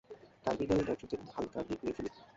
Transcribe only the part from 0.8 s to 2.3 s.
Nitrogen হালকা nucleophilic.